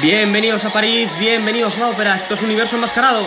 [0.00, 3.26] Bienvenidos a París, bienvenidos a la ópera, esto es Universo Enmascarado.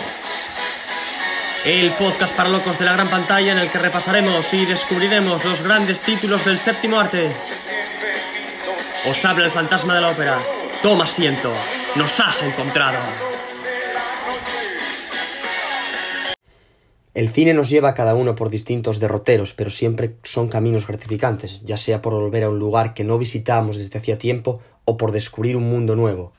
[1.65, 5.61] El podcast para locos de la gran pantalla en el que repasaremos y descubriremos los
[5.63, 7.29] grandes títulos del séptimo arte.
[9.05, 10.39] Os habla el fantasma de la ópera.
[10.81, 11.53] Toma asiento,
[11.95, 12.99] nos has encontrado.
[17.13, 21.75] El cine nos lleva cada uno por distintos derroteros, pero siempre son caminos gratificantes, ya
[21.75, 25.57] sea por volver a un lugar que no visitábamos desde hacía tiempo o por descubrir
[25.57, 26.31] un mundo nuevo.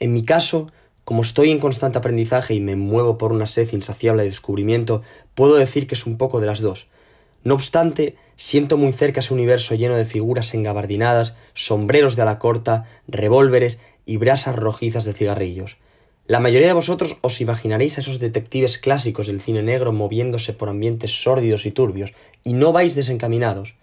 [0.00, 0.66] En mi caso,
[1.04, 5.02] como estoy en constante aprendizaje y me muevo por una sed insaciable de descubrimiento,
[5.34, 6.88] puedo decir que es un poco de las dos.
[7.44, 12.86] No obstante, siento muy cerca ese universo lleno de figuras engabardinadas, sombreros de ala corta,
[13.08, 15.76] revólveres y brasas rojizas de cigarrillos.
[16.26, 20.68] La mayoría de vosotros os imaginaréis a esos detectives clásicos del cine negro moviéndose por
[20.68, 22.12] ambientes sórdidos y turbios,
[22.44, 23.74] y no vais desencaminados.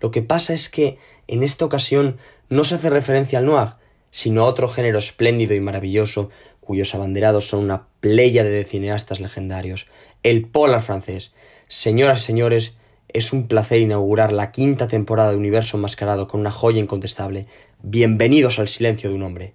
[0.00, 3.72] Lo que pasa es que, en esta ocasión, no se hace referencia al noir,
[4.10, 9.86] sino a otro género espléndido y maravilloso, cuyos abanderados son una playa de cineastas legendarios,
[10.22, 11.32] el polar francés.
[11.68, 12.74] Señoras y señores,
[13.08, 17.46] es un placer inaugurar la quinta temporada de Universo Enmascarado con una joya incontestable.
[17.82, 19.54] Bienvenidos al silencio de un hombre.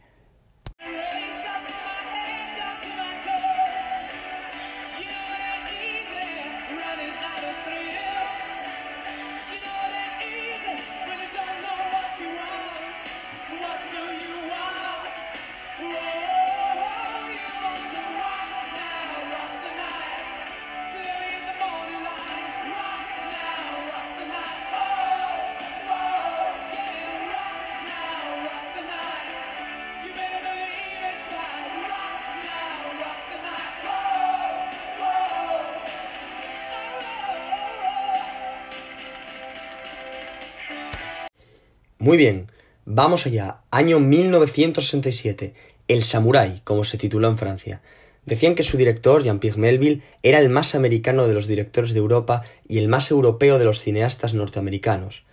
[42.03, 42.51] Muy bien,
[42.83, 43.59] vamos allá.
[43.71, 45.53] Año 1967.
[45.87, 47.81] El Samurái, como se tituló en Francia.
[48.25, 52.43] Decían que su director, Jean-Pierre Melville, era el más americano de los directores de Europa
[52.67, 55.23] y el más europeo de los cineastas norteamericanos.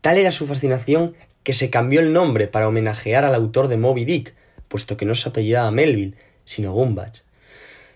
[0.00, 4.06] Tal era su fascinación que se cambió el nombre para homenajear al autor de Moby
[4.06, 4.32] Dick,
[4.68, 6.14] puesto que no se apellidaba Melville,
[6.46, 7.24] sino Gumbach.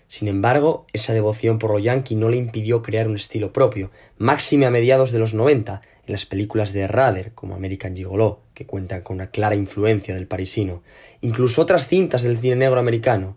[0.08, 4.66] Sin embargo, esa devoción por lo yankee no le impidió crear un estilo propio, máxime
[4.66, 9.16] a mediados de los 90, las películas de Rader, como American Gigolo, que cuentan con
[9.16, 10.82] una clara influencia del parisino,
[11.20, 13.36] incluso otras cintas del cine negro americano.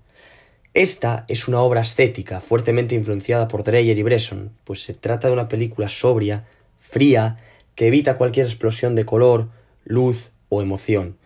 [0.73, 5.33] Esta es una obra estética fuertemente influenciada por Dreyer y Bresson, pues se trata de
[5.33, 6.45] una película sobria,
[6.79, 7.37] fría,
[7.75, 9.49] que evita cualquier explosión de color,
[9.83, 11.17] luz o emoción.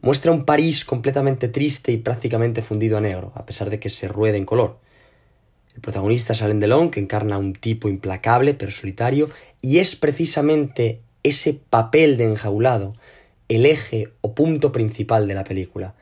[0.00, 4.06] Muestra un París completamente triste y prácticamente fundido a negro, a pesar de que se
[4.06, 4.78] ruede en color.
[5.74, 9.28] El protagonista es Alain Delon, que encarna a un tipo implacable pero solitario,
[9.64, 12.92] y es precisamente ese papel de enjaulado
[13.48, 15.94] el eje o punto principal de la película.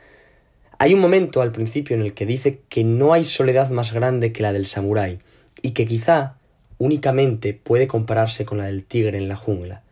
[0.80, 4.32] Hay un momento al principio en el que dice que no hay soledad más grande
[4.32, 5.20] que la del samurái,
[5.62, 6.38] y que quizá
[6.78, 9.84] únicamente puede compararse con la del tigre en la jungla.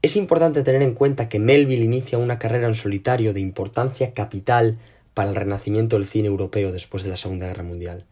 [0.00, 4.78] Es importante tener en cuenta que Melville inicia una carrera en solitario de importancia capital
[5.14, 8.04] para el renacimiento del cine europeo después de la Segunda Guerra Mundial.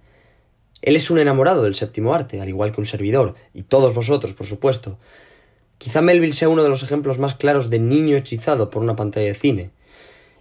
[0.87, 4.35] Él es un enamorado del séptimo arte, al igual que un servidor, y todos vosotros,
[4.35, 4.99] por supuesto.
[5.79, 9.27] Quizá Melville sea uno de los ejemplos más claros de niño hechizado por una pantalla
[9.27, 9.71] de cine.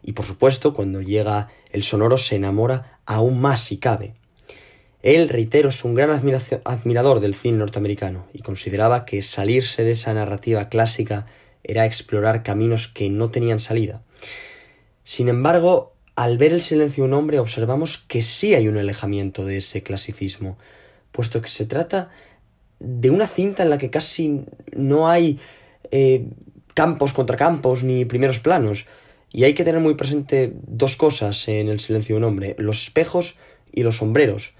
[0.03, 4.13] Y por supuesto, cuando llega el sonoro se enamora aún más si cabe.
[5.01, 10.13] Él, reitero, es un gran admirador del cine norteamericano y consideraba que salirse de esa
[10.13, 11.25] narrativa clásica
[11.63, 14.03] era explorar caminos que no tenían salida.
[15.03, 19.45] Sin embargo, al ver el silencio de un hombre observamos que sí hay un alejamiento
[19.45, 20.57] de ese clasicismo,
[21.11, 22.09] puesto que se trata
[22.79, 25.39] de una cinta en la que casi no hay
[25.91, 26.27] eh,
[26.73, 28.85] campos contra campos ni primeros planos.
[29.31, 32.83] Y hay que tener muy presente dos cosas en el silencio de un hombre, los
[32.83, 33.35] espejos
[33.71, 34.53] y los sombreros,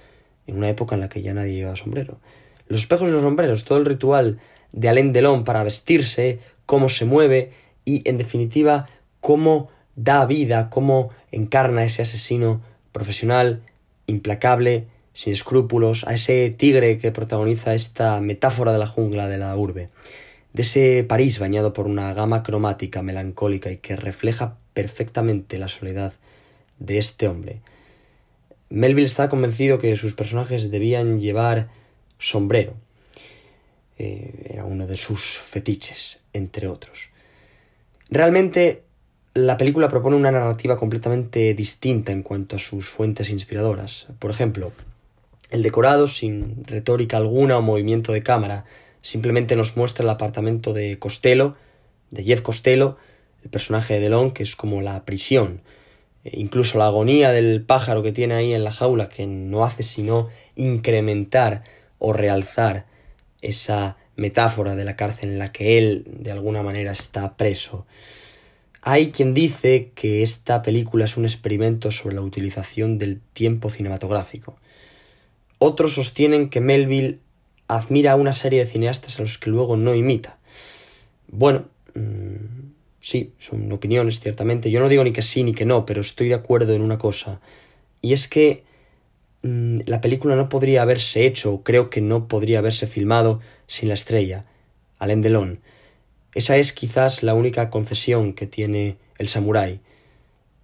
[0.48, 2.19] en una época en la que ya nadie lleva sombrero.
[2.68, 4.40] Los espejos y los sombreros, todo el ritual
[4.74, 7.52] de Alain Delon para vestirse, cómo se mueve
[7.86, 8.88] y, en definitiva,
[9.22, 12.62] cómo da vida, cómo encarna ese asesino
[12.92, 13.62] profesional,
[14.07, 19.56] implacable, sin escrúpulos, a ese tigre que protagoniza esta metáfora de la jungla de la
[19.56, 19.89] urbe,
[20.53, 26.13] de ese París bañado por una gama cromática melancólica y que refleja perfectamente la soledad
[26.80, 27.62] de este hombre.
[28.69, 31.69] Melville está convencido que sus personajes debían llevar
[32.18, 32.74] sombrero.
[33.97, 37.09] Eh, era uno de sus fetiches, entre otros.
[38.09, 38.85] Realmente
[39.36, 44.08] la película propone una narrativa completamente distinta en cuanto a sus fuentes inspiradoras.
[44.18, 44.72] Por ejemplo,
[45.52, 48.64] el decorado, sin retórica alguna o movimiento de cámara,
[49.02, 51.58] simplemente nos muestra el apartamento de Costello,
[52.12, 52.96] de Jeff Costello,
[53.44, 55.62] el personaje de Delon, que es como la prisión.
[56.24, 60.30] incluso la agonía del pájaro que tiene ahí en la jaula, que no hace sino
[60.56, 61.64] incrementar
[62.00, 62.86] o realzar
[63.42, 67.86] esa metáfora de la cárcel en la que él de alguna manera está preso.
[68.88, 74.60] Hay quien dice que esta película es un experimento sobre la utilización del tiempo cinematográfico.
[75.58, 77.18] Otros sostienen que Melville
[77.68, 80.38] admira a una serie de cineastas a los que luego no imita.
[81.28, 81.66] Bueno,
[81.96, 84.70] mm, sí, son opiniones, ciertamente.
[84.70, 87.00] Yo no digo ni que sí ni que no, pero estoy de acuerdo en una
[87.00, 87.42] cosa.
[88.04, 88.66] Y es que
[89.42, 93.88] mm, la película no podría haberse hecho, o creo que no podría haberse filmado, sin
[93.88, 94.46] la estrella,
[95.00, 95.60] Alain Delon.
[96.36, 99.80] Esa es quizás la única concesión que tiene el samurái.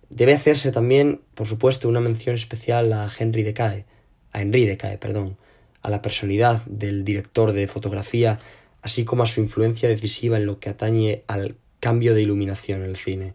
[0.09, 3.85] Debe hacerse también, por supuesto, una mención especial a Henry Decae,
[4.33, 5.37] a Henry Decae, perdón,
[5.81, 8.37] a la personalidad del director de fotografía,
[8.81, 12.89] así como a su influencia decisiva en lo que atañe al cambio de iluminación en
[12.89, 13.33] el cine.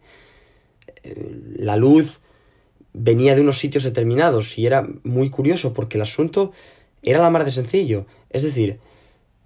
[1.02, 2.20] Eh, la luz
[2.92, 6.52] venía de unos sitios determinados y era muy curioso porque el asunto
[7.02, 8.04] era la mar de sencillo.
[8.28, 8.78] Es decir,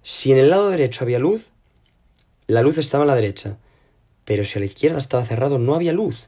[0.03, 1.51] si en el lado derecho había luz,
[2.51, 3.57] la luz estaba en la derecha,
[4.25, 6.27] pero si a la izquierda estaba cerrado no había luz.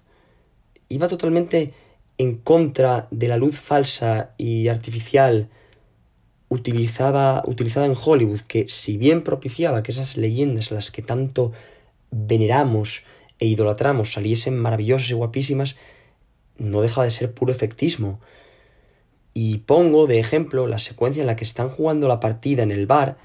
[0.87, 1.73] Iba totalmente
[2.17, 5.49] en contra de la luz falsa y artificial
[6.47, 11.51] utilizada, utilizada en Hollywood, que si bien propiciaba que esas leyendas a las que tanto
[12.09, 13.03] veneramos
[13.39, 15.75] e idolatramos saliesen maravillosas y guapísimas,
[16.57, 18.21] no deja de ser puro efectismo.
[19.33, 22.85] Y pongo de ejemplo la secuencia en la que están jugando la partida en el
[22.85, 23.17] bar,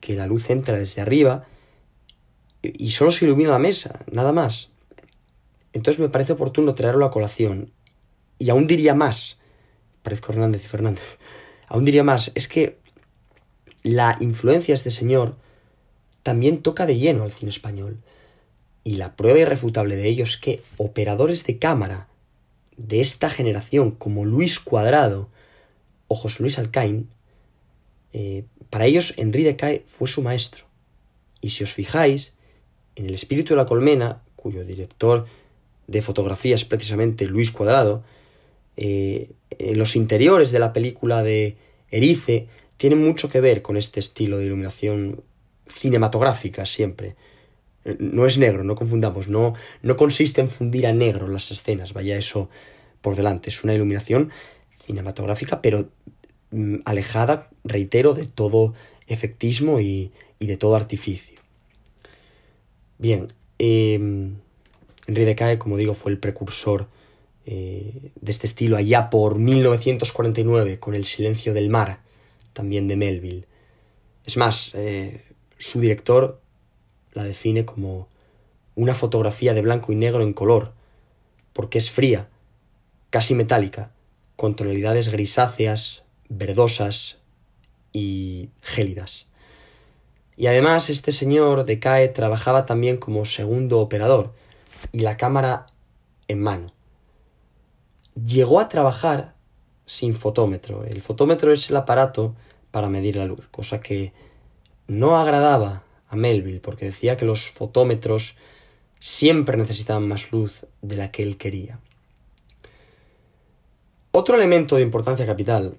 [0.00, 1.46] que la luz entra desde arriba
[2.62, 4.70] y solo se ilumina la mesa, nada más.
[5.72, 7.72] Entonces me parece oportuno traerlo a colación.
[8.38, 9.38] Y aún diría más,
[10.02, 11.18] parezco Hernández y Fernández,
[11.68, 12.78] aún diría más, es que
[13.82, 15.36] la influencia de este señor
[16.22, 17.98] también toca de lleno al cine español.
[18.82, 22.08] Y la prueba irrefutable de ello es que operadores de cámara
[22.76, 25.28] de esta generación como Luis Cuadrado
[26.08, 27.10] o José Luis Alcaín
[28.12, 30.64] eh, para ellos Henri Decae fue su maestro.
[31.40, 32.34] Y si os fijáis,
[32.96, 35.26] en El espíritu de la colmena, cuyo director
[35.86, 38.02] de fotografía es precisamente Luis Cuadrado,
[38.76, 39.30] eh,
[39.74, 41.56] los interiores de la película de
[41.90, 42.46] Erice
[42.76, 45.22] tienen mucho que ver con este estilo de iluminación
[45.68, 47.16] cinematográfica siempre.
[47.98, 52.16] No es negro, no confundamos, no, no consiste en fundir a negro las escenas, vaya
[52.16, 52.48] eso
[53.00, 54.30] por delante, es una iluminación
[54.86, 55.88] cinematográfica, pero
[56.50, 58.74] Mm, alejada, reitero, de todo
[59.06, 61.39] efectismo y, de todo artificio.
[63.00, 66.86] Bien, eh, Henri Decae, como digo, fue el precursor
[67.46, 72.00] eh, de este estilo allá por 1949 con El silencio del mar,
[72.52, 73.46] también de Melville.
[74.26, 75.24] Es más, eh,
[75.56, 76.42] su director
[77.14, 78.06] la define como
[78.74, 80.74] una fotografía de blanco y negro en color,
[81.54, 82.28] porque es fría,
[83.08, 83.92] casi metálica,
[84.36, 87.16] con tonalidades grisáceas, verdosas
[87.94, 89.29] y gélidas.
[90.40, 94.32] Y además este señor de CAE trabajaba también como segundo operador
[94.90, 95.66] y la cámara
[96.28, 96.72] en mano.
[98.14, 99.34] Llegó a trabajar
[99.84, 100.84] sin fotómetro.
[100.84, 102.34] El fotómetro es el aparato
[102.70, 104.14] para medir la luz, cosa que
[104.86, 108.36] no agradaba a Melville porque decía que los fotómetros
[108.98, 111.80] siempre necesitaban más luz de la que él quería.
[114.12, 115.76] Otro elemento de importancia capital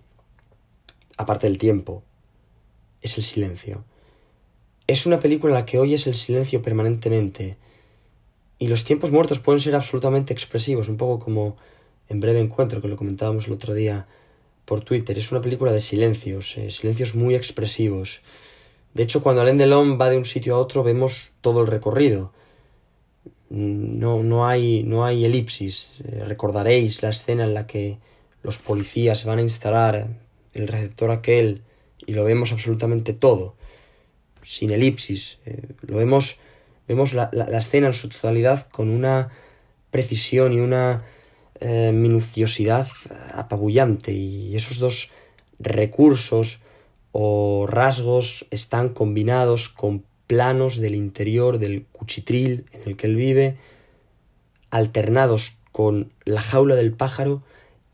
[1.21, 2.03] aparte del tiempo,
[3.01, 3.83] es el silencio.
[4.91, 7.55] Es una película en la que oyes el silencio permanentemente
[8.59, 11.55] y los tiempos muertos pueden ser absolutamente expresivos, un poco como
[12.09, 14.05] en breve encuentro que lo comentábamos el otro día
[14.65, 15.17] por Twitter.
[15.17, 18.21] Es una película de silencios, eh, silencios muy expresivos.
[18.93, 22.33] De hecho, cuando Alain Delon va de un sitio a otro vemos todo el recorrido.
[23.49, 25.99] No, no, hay, no hay elipsis.
[26.03, 27.97] Eh, recordaréis la escena en la que
[28.43, 30.09] los policías van a instalar
[30.53, 31.61] el receptor aquel
[32.05, 33.55] y lo vemos absolutamente todo,
[34.43, 35.39] sin elipsis.
[35.45, 36.37] Eh, lo vemos,
[36.87, 39.29] vemos la, escena en su totalidad con una
[39.91, 41.03] precisión y una
[41.59, 42.87] eh, minuciosidad
[43.33, 45.11] apabullante y esos dos
[45.59, 46.59] recursos
[47.11, 53.57] o rasgos están combinados con planos del interior del cuchitril en el que él vive,
[54.69, 57.41] alternados con la jaula del pájaro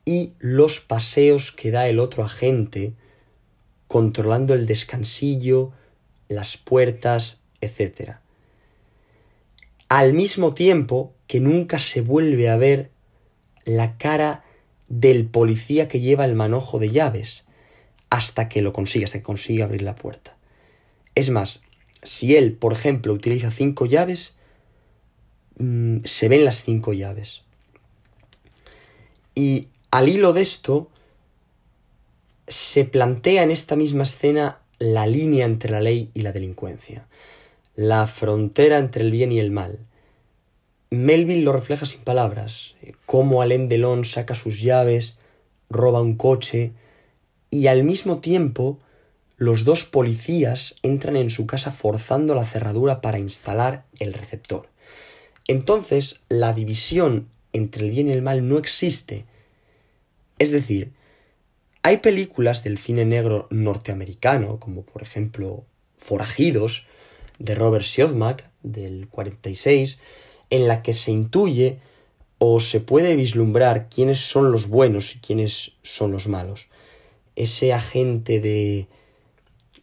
[0.05, 2.93] y los paseos que da el otro agente,
[3.87, 5.71] controlando el descansillo,
[6.27, 8.17] las puertas, etc.
[9.89, 12.91] Al mismo tiempo que nunca se vuelve a ver
[13.65, 14.43] la cara
[14.87, 17.43] del policía que lleva el manojo de llaves,
[18.09, 20.37] hasta que lo consigue, hasta que consigue abrir la puerta.
[21.15, 21.61] Es más,
[22.03, 24.35] si él, por ejemplo, utiliza cinco llaves,
[25.57, 27.43] mm, se ven las cinco llaves.
[29.35, 30.89] Y al hilo de esto,
[32.47, 37.07] se plantea en esta misma escena la línea entre la ley y la delincuencia,
[37.75, 39.79] la frontera entre el bien y el mal.
[40.89, 45.17] Melville lo refleja sin palabras, cómo Alain Delon saca sus llaves,
[45.69, 46.71] roba un coche
[47.49, 48.77] y al mismo tiempo
[49.37, 54.69] los dos policías entran en su casa forzando la cerradura para instalar el receptor.
[55.47, 59.25] Entonces, la división entre el bien y el mal no existe.
[60.39, 60.91] Es decir,
[61.87, 65.63] hay películas del cine negro norteamericano, como por ejemplo
[65.97, 66.85] Forajidos,
[67.39, 69.97] de Robert Siodmak, del 46,
[70.49, 71.79] en la que se intuye
[72.39, 76.67] o se puede vislumbrar quiénes son los buenos y quiénes son los malos.
[77.37, 78.89] Ese agente de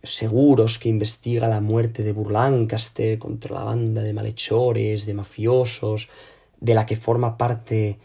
[0.03, 6.11] seguros que investiga la muerte de Burlancaster contra la banda de malhechores, de mafiosos,
[6.61, 7.99] de la que forma parte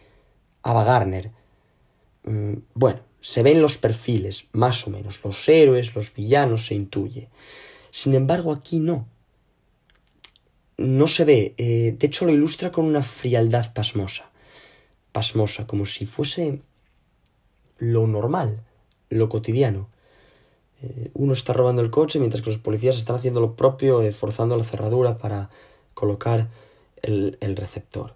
[0.63, 1.31] Ava Garner.
[2.23, 7.29] Mm, bueno, se ven los perfiles, más o menos, los héroes, los villanos, se intuye.
[7.91, 9.07] Sin embargo, aquí no.
[10.77, 14.31] No se ve, eh, de hecho lo ilustra con una frialdad pasmosa.
[15.11, 16.61] Pasmosa, como si fuese
[17.77, 18.63] lo normal,
[19.09, 19.89] lo cotidiano.
[20.81, 24.11] Eh, uno está robando el coche mientras que los policías están haciendo lo propio, eh,
[24.11, 25.49] forzando la cerradura para
[25.93, 26.47] colocar
[27.01, 28.15] el, receptor.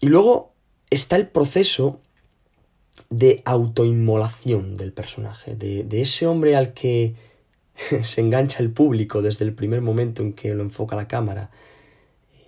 [0.00, 0.52] Y luego
[0.90, 2.00] está el proceso
[3.10, 7.14] de autoinmolación del personaje, de, ese hombre al que
[8.02, 11.50] se engancha el público desde el primer momento en que lo enfoca la cámara.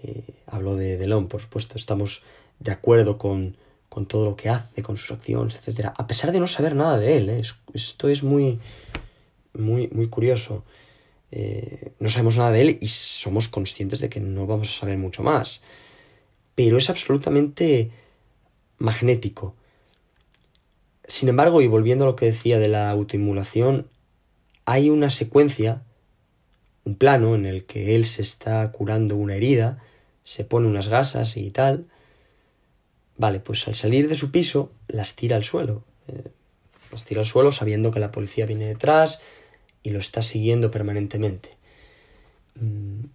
[0.03, 2.23] Eh, hablo de Delon, por supuesto, estamos
[2.59, 3.57] de acuerdo con,
[3.89, 5.93] con todo lo que hace, con sus acciones, etc.
[5.97, 7.43] A pesar de no saber nada de él, ¿eh?
[7.75, 8.59] esto es muy,
[9.55, 10.65] muy, muy curioso.
[11.31, 14.99] Eh, no sabemos nada de él y somos conscientes de que no vamos a saber
[14.99, 15.61] mucho más.
[16.55, 17.91] Pero es absolutamente
[18.79, 19.55] magnético.
[21.09, 23.89] Sin embargo, y volviendo a lo que decía de la autoimulación,
[24.65, 25.83] hay una secuencia,
[26.85, 29.83] un plano en el que él se está curando una herida,
[30.23, 31.87] se pone unas gasas y tal,
[33.19, 35.83] Vale, pues al salir de su piso las tira al suelo.
[36.07, 36.31] Eh,
[36.93, 39.21] las tira al suelo sabiendo que la policía viene detrás
[39.83, 41.57] y lo está siguiendo permanentemente.
[42.55, 43.07] Mm,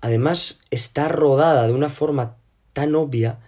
[0.00, 2.36] además, está rodada de una forma
[2.72, 3.38] tan obvia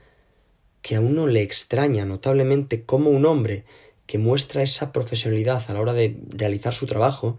[0.82, 3.64] que a uno le extraña notablemente cómo un hombre
[4.06, 7.38] que muestra esa profesionalidad a la hora de realizar su trabajo,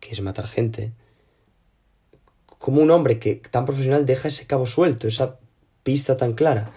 [0.00, 0.92] que es matar gente,
[2.58, 5.38] como un hombre que tan profesional deja ese cabo suelto, esa
[5.82, 6.72] pista tan clara.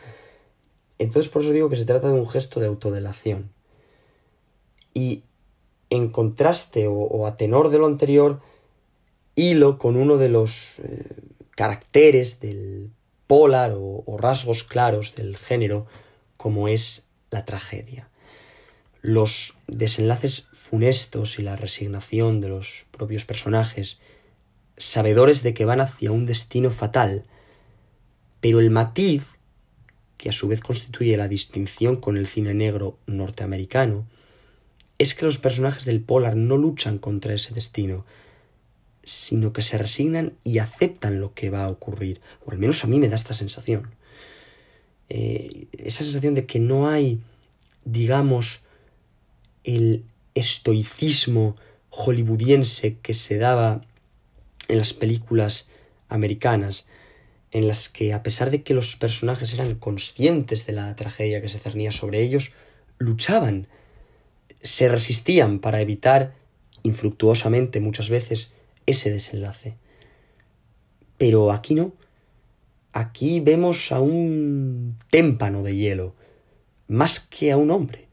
[1.00, 3.52] Entonces por eso digo que se trata de un gesto de autodelación.
[4.94, 5.24] Y
[5.90, 8.42] en contraste o, a tenor de lo anterior,
[9.36, 11.06] hilo con uno de los eh,
[11.52, 12.92] caracteres del
[13.27, 15.86] polar o, o rasgos claros del género,
[16.38, 18.10] como es la tragedia.
[19.01, 24.00] Los desenlaces funestos y la resignación de los propios personajes,
[24.77, 27.25] sabedores de que van hacia un destino fatal,
[28.41, 29.38] pero el matiz
[30.17, 34.07] que a su vez constituye la distinción con el cine negro norteamericano,
[34.98, 38.05] es que los personajes del Polar no luchan contra ese destino,
[39.08, 42.88] sino que se resignan y aceptan lo que va a ocurrir, o al menos a
[42.88, 43.90] mí me da esta sensación.
[45.08, 47.22] Eh, esa sensación de que no hay,
[47.86, 48.60] digamos,
[49.64, 50.04] el
[50.36, 51.56] estoicismo
[51.90, 53.82] hollywoodiense que se daba
[54.68, 55.70] en las películas
[56.10, 56.86] americanas,
[57.52, 61.48] en las que, a pesar de que los personajes eran conscientes de la tragedia que
[61.48, 62.52] se cernía sobre ellos,
[62.98, 63.68] luchaban,
[64.62, 66.34] se resistían para evitar,
[66.84, 68.52] infructuosamente muchas veces,
[68.88, 69.77] ese desenlace.
[71.17, 71.94] Pero aquí no.
[72.94, 76.15] Aquí vemos a un témpano de hielo,
[76.88, 78.08] más que a un hombre.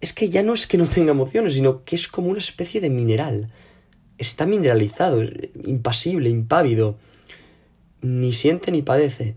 [0.00, 2.80] Es que ya no es que no tenga emociones, sino que es como una especie
[2.80, 3.52] de mineral.
[4.16, 5.22] Está mineralizado,
[5.64, 6.96] impasible, impávido,
[8.00, 9.36] ni siente ni padece.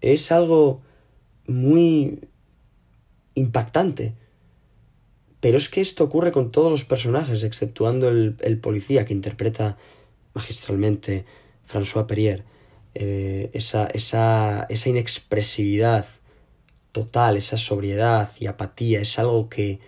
[0.00, 0.82] Es algo
[1.46, 2.28] muy
[3.34, 4.14] impactante.
[5.44, 9.76] Pero es que esto ocurre con todos los personajes, exceptuando el, policía que interpreta
[10.32, 11.26] magistralmente
[11.70, 12.44] François Perrier.
[12.94, 16.06] Eh, esa, esa, esa inexpresividad
[16.92, 19.80] total, esa sobriedad y apatía es algo que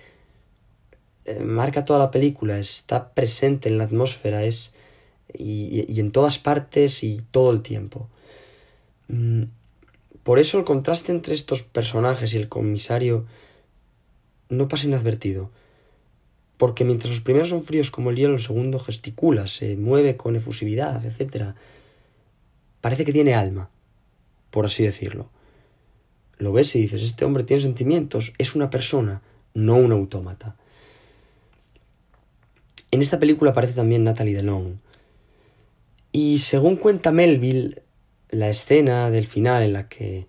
[1.25, 4.75] eh, marca toda la película, está presente en la atmósfera, es
[5.33, 8.11] y, en todas partes y todo el tiempo.
[9.09, 9.45] Mm,
[10.23, 13.25] por eso el contraste entre estos personajes y el comisario
[14.49, 15.51] no pasa inadvertido.
[16.57, 20.37] Porque mientras los primeros son fríos como el hielo, el segundo gesticula, se mueve con
[20.37, 21.55] efusividad, etc.
[22.81, 23.71] Parece que tiene alma,
[24.51, 25.31] por así decirlo.
[26.39, 29.23] lo ves y dices, este hombre tiene sentimientos, es una persona,
[29.55, 30.57] no un autómata.
[32.91, 34.81] En esta película aparece también Natalie Delon.
[36.13, 37.83] Y según cuenta Melville,
[38.31, 40.27] la escena del final en la que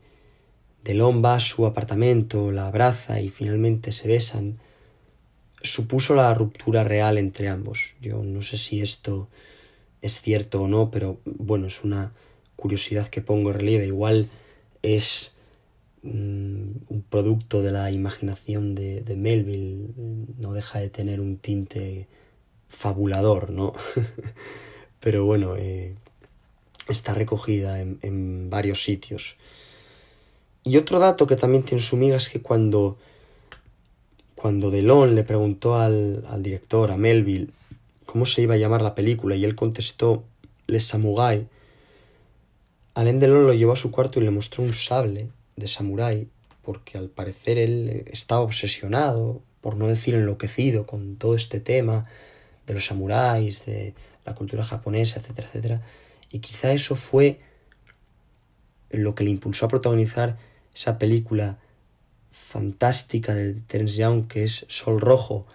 [0.87, 4.57] Delon va a su apartamento, la abraza y finalmente se besan,
[5.61, 7.97] supuso la ruptura real entre ambos.
[8.01, 9.27] Yo no sé si esto
[10.01, 12.13] es cierto o no, pero bueno, es una
[12.55, 13.85] curiosidad que pongo en relieve.
[13.85, 14.29] Igual
[14.81, 15.33] es
[16.03, 19.89] mm, un producto de la imaginación de, Melville,
[20.39, 22.07] no deja de tener un tinte
[22.69, 23.73] fabulador, ¿no?
[25.01, 25.95] pero bueno, eh,
[26.87, 29.35] está recogida en, en, varios sitios.
[30.67, 32.97] Y otro dato que también tiene su miga es que cuando,
[34.35, 37.51] cuando Delon le preguntó al, al director, a Melville,
[38.05, 40.25] cómo se iba a llamar la película y él contestó
[40.67, 41.47] Les Samurai,
[42.95, 46.27] Alain Delon lo llevó a su cuarto y le mostró un sable de samurái
[46.63, 52.05] porque al parecer él estaba obsesionado, por no decir enloquecido, con todo este tema
[52.65, 53.93] de los samuráis, de
[54.25, 55.81] la cultura japonesa, etcétera, etcétera.
[56.29, 57.39] Y quizá eso fue
[58.89, 60.37] lo que le impulsó a protagonizar
[60.77, 61.57] esa película
[62.31, 65.47] fantástica de Terence Young que es Sol Rojo,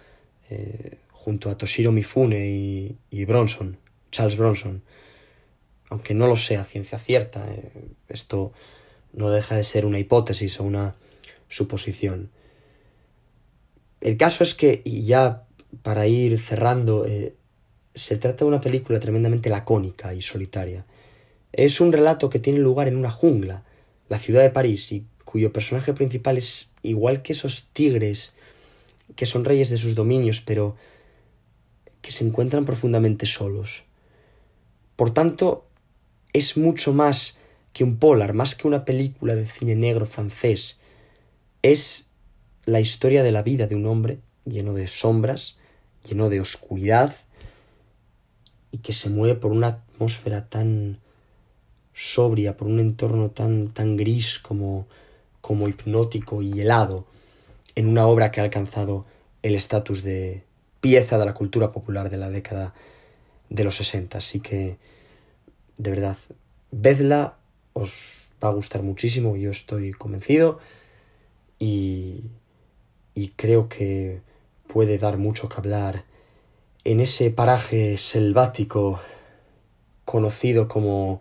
[0.49, 3.77] eh, junto a Toshiro Mifune y, Bronson,
[4.11, 4.83] Charles Bronson.
[5.89, 7.71] Aunque no lo sea ciencia cierta, eh,
[8.09, 8.51] esto
[9.13, 10.95] no deja de ser una hipótesis o una
[11.47, 12.29] suposición.
[14.01, 15.45] El caso es que, y ya
[15.83, 17.33] para ir cerrando, eh,
[17.95, 20.85] se trata de una película tremendamente lacónica y solitaria.
[21.53, 23.63] Es un relato que tiene lugar en una jungla,
[24.09, 28.33] la ciudad de París, y cuyo personaje principal es igual que esos tigres
[29.15, 30.75] que son reyes de sus dominios, pero
[32.03, 33.83] que se encuentran profundamente solos.
[34.95, 35.65] Por tanto,
[36.33, 37.35] es mucho más
[37.73, 40.77] que un polar, más que una película de cine negro francés.
[41.63, 42.05] Es
[42.65, 45.55] la historia de la vida de un hombre lleno de sombras,
[46.07, 47.15] lleno de oscuridad,
[48.69, 50.99] y que se mueve por una atmósfera tan
[51.95, 54.87] sobria, por un entorno tan, tan gris como,
[55.43, 57.05] como hipnótico y helado,
[57.75, 59.05] en una obra que ha alcanzado
[59.41, 60.43] el estatus de,
[60.79, 62.73] pieza de la cultura popular de la década
[63.49, 64.19] de los 60.
[64.19, 64.77] Así que,
[65.77, 66.15] de verdad,
[66.71, 67.35] vedla,
[67.73, 70.59] os va a gustar muchísimo, yo estoy convencido
[71.59, 72.23] y,
[73.15, 74.21] y creo que
[74.67, 76.05] puede dar mucho que hablar
[76.85, 79.01] en ese paraje selvático
[80.05, 81.19] conocido como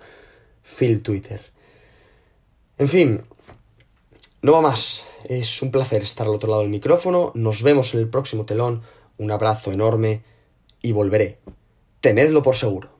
[0.63, 1.41] Phil Twitter.
[2.79, 3.23] En fin,
[4.43, 5.05] no va más.
[5.29, 7.31] Es un placer estar al otro lado del micrófono.
[7.35, 8.83] Nos vemos en el próximo telón
[9.17, 10.23] un abrazo enorme
[10.83, 11.39] y volveré.
[12.01, 12.92] Tenedlo por seguro.